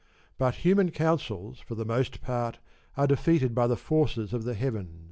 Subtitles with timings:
[0.39, 2.57] But human counsels for the most part
[2.97, 4.99] are defeated by the forces of the heaven.